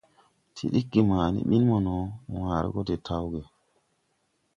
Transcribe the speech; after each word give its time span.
Ti 0.55 0.63
ɗiggi 0.73 1.01
ma 1.09 1.17
ɓin 1.49 1.63
mono, 1.69 1.95
wããre 2.31 2.67
gɔ 2.73 2.81
de 2.87 2.95
tawge. 3.05 3.41